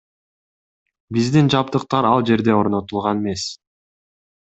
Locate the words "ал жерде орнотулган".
2.15-3.25